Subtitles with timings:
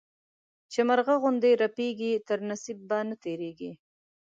[0.71, 3.71] چي مرغه غوندي رپېږي، تر نصيب به نه تيرېږې.